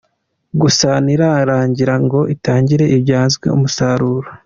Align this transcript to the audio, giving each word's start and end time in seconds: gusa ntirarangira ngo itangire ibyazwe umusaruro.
gusa 0.61 0.89
ntirarangira 1.03 1.93
ngo 2.03 2.19
itangire 2.35 2.85
ibyazwe 2.97 3.45
umusaruro. 3.55 4.27